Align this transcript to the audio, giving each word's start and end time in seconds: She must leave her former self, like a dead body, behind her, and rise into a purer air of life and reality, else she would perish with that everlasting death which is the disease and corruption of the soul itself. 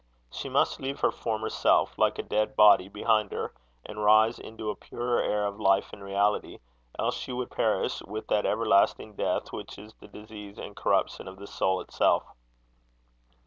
She 0.31 0.49
must 0.49 0.79
leave 0.79 1.01
her 1.01 1.11
former 1.11 1.49
self, 1.51 1.95
like 1.95 2.17
a 2.17 2.23
dead 2.23 2.55
body, 2.55 2.87
behind 2.89 3.31
her, 3.31 3.53
and 3.85 4.03
rise 4.03 4.39
into 4.39 4.71
a 4.71 4.75
purer 4.75 5.21
air 5.21 5.45
of 5.45 5.59
life 5.59 5.93
and 5.93 6.03
reality, 6.03 6.57
else 6.97 7.15
she 7.15 7.31
would 7.31 7.51
perish 7.51 8.01
with 8.07 8.25
that 8.29 8.47
everlasting 8.47 9.13
death 9.15 9.53
which 9.53 9.77
is 9.77 9.93
the 9.99 10.07
disease 10.07 10.57
and 10.57 10.75
corruption 10.75 11.27
of 11.27 11.37
the 11.37 11.45
soul 11.45 11.81
itself. 11.81 12.23